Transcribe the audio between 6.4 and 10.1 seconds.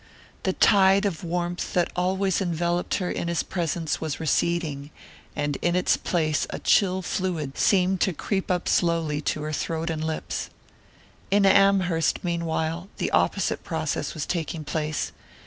a chill fluid seemed to creep up slowly to her throat and